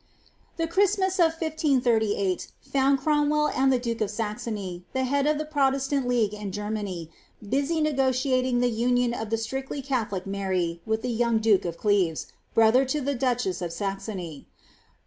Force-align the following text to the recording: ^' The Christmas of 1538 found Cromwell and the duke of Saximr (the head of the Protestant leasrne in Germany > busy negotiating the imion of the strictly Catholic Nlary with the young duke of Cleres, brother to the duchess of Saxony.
^' 0.01 0.03
The 0.57 0.65
Christmas 0.65 1.19
of 1.19 1.25
1538 1.39 2.47
found 2.61 2.97
Cromwell 3.01 3.49
and 3.49 3.71
the 3.71 3.77
duke 3.77 4.01
of 4.01 4.09
Saximr 4.09 4.81
(the 4.93 5.03
head 5.03 5.27
of 5.27 5.37
the 5.37 5.45
Protestant 5.45 6.07
leasrne 6.07 6.33
in 6.33 6.51
Germany 6.51 7.11
> 7.27 7.47
busy 7.49 7.81
negotiating 7.81 8.61
the 8.61 8.71
imion 8.83 9.13
of 9.13 9.29
the 9.29 9.37
strictly 9.37 9.83
Catholic 9.83 10.25
Nlary 10.25 10.79
with 10.87 11.03
the 11.03 11.11
young 11.11 11.37
duke 11.37 11.65
of 11.65 11.77
Cleres, 11.77 12.25
brother 12.55 12.83
to 12.83 12.99
the 12.99 13.13
duchess 13.13 13.61
of 13.61 13.71
Saxony. 13.71 14.47